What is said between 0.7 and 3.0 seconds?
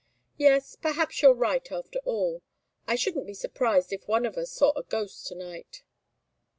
perhaps you're right after all. I